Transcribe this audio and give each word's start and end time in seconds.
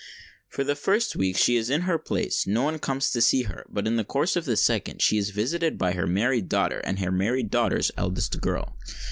For 0.47 0.63
the 0.63 0.75
first 0.75 1.15
week 1.15 1.37
she 1.37 1.55
is 1.57 1.69
in 1.69 1.81
her 1.81 1.99
place, 1.99 2.47
no 2.47 2.63
one 2.63 2.79
comes 2.79 3.11
to 3.11 3.21
see 3.21 3.43
her; 3.43 3.67
but 3.69 3.85
in 3.85 3.97
the 3.97 4.03
course 4.03 4.35
of 4.35 4.45
the 4.45 4.57
second, 4.57 4.99
she 4.99 5.19
is 5.19 5.29
visited 5.29 5.77
by 5.77 5.91
her 5.91 6.07
married 6.07 6.49
daughter 6.49 6.79
and 6.79 6.97
her 6.97 7.11
married 7.11 7.51
daughter's 7.51 7.91
eldest 7.95 8.41
girl. 8.41 8.75